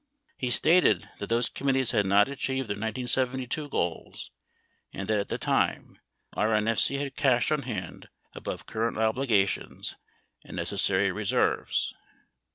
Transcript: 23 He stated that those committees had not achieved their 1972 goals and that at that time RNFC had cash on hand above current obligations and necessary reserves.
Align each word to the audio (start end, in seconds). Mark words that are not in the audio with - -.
23 0.39 0.47
He 0.47 0.49
stated 0.49 1.09
that 1.19 1.27
those 1.27 1.47
committees 1.47 1.91
had 1.91 2.07
not 2.07 2.27
achieved 2.27 2.67
their 2.67 2.73
1972 2.73 3.69
goals 3.69 4.31
and 4.91 5.07
that 5.07 5.19
at 5.19 5.27
that 5.27 5.41
time 5.41 5.99
RNFC 6.35 6.97
had 6.97 7.15
cash 7.15 7.51
on 7.51 7.61
hand 7.61 8.09
above 8.33 8.65
current 8.65 8.97
obligations 8.97 9.95
and 10.43 10.55
necessary 10.57 11.11
reserves. 11.11 11.93